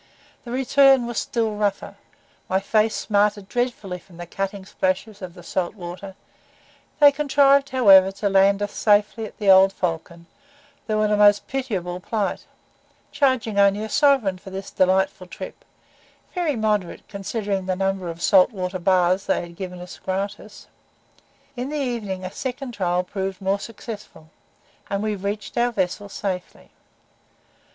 The 0.45 0.51
return 0.51 1.05
was 1.05 1.19
still 1.19 1.51
rougher 1.53 1.93
my 2.49 2.59
face 2.59 2.95
smarted 2.95 3.47
dreadfully 3.47 3.99
from 3.99 4.17
the 4.17 4.25
cutting 4.25 4.65
splashes 4.65 5.21
of 5.21 5.35
the 5.35 5.43
salt 5.43 5.75
water; 5.75 6.15
they 6.99 7.11
contrived, 7.11 7.69
however, 7.69 8.11
to 8.13 8.27
land 8.27 8.63
us 8.63 8.71
safely 8.73 9.27
at 9.27 9.37
the 9.37 9.51
"Old 9.51 9.71
Falcon," 9.71 10.25
though 10.87 11.03
in 11.03 11.11
a 11.11 11.17
most 11.17 11.45
pitiable 11.45 11.99
plight; 11.99 12.47
charging 13.11 13.59
only 13.59 13.83
a 13.83 13.89
sovereign 13.89 14.39
for 14.39 14.49
this 14.49 14.71
delightful 14.71 15.27
trip 15.27 15.63
very 16.33 16.55
moderate, 16.55 17.07
considering 17.07 17.67
the 17.67 17.75
number 17.75 18.09
of 18.09 18.23
salt 18.23 18.49
water 18.49 18.79
baths 18.79 19.27
they 19.27 19.41
had 19.41 19.55
given 19.55 19.79
us 19.79 19.99
gratis. 19.99 20.65
In 21.55 21.69
the 21.69 21.77
evening 21.77 22.25
a 22.25 22.31
second 22.31 22.71
trial 22.71 23.03
proved 23.03 23.39
more 23.39 23.59
successful, 23.59 24.31
and 24.89 25.03
we 25.03 25.15
reached 25.15 25.59
our 25.59 25.71
vessel 25.71 26.09
safely. 26.09 26.71